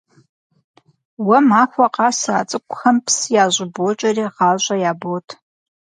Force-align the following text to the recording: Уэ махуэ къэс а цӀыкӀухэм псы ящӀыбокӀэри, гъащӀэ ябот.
Уэ 1.25 1.37
махуэ 1.47 1.87
къэс 1.95 2.21
а 2.37 2.47
цӀыкӀухэм 2.49 2.97
псы 3.05 3.25
ящӀыбокӀэри, 3.43 4.25
гъащӀэ 4.35 4.75
ябот. 4.89 5.27